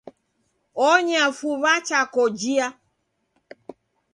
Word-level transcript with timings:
Onyea 0.87 1.27
fuw'a 1.37 1.73
cha 1.87 1.99
kojia. 2.13 2.67